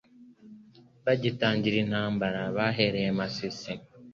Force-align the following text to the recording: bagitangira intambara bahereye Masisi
bagitangira 1.05 1.77
intambara 1.83 2.41
bahereye 2.57 3.09
Masisi 3.19 3.71